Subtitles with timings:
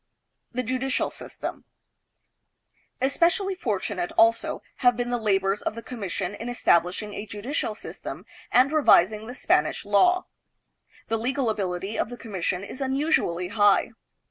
[0.51, 1.63] The Judicial System.
[2.99, 7.77] Especially fortunate, also, have been the labors of the commission in establishing a judi cial
[7.77, 10.25] system and revising the Spanish law.
[11.07, 11.99] The legal 314 THE PHILIPPINES.
[11.99, 13.91] ability of the commission is unusually high.